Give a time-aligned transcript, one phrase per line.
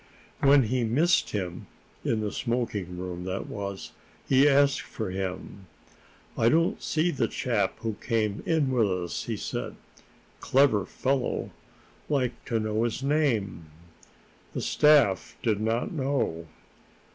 [0.39, 1.67] When he missed him,
[2.03, 3.91] in the smoking room, that was,
[4.27, 5.67] he asked for him.
[6.35, 9.75] "I don't see the chap who came in with us," he said.
[10.39, 11.51] "Clever fellow.
[12.09, 13.69] Like to know his name."
[14.53, 16.47] The staff did not know.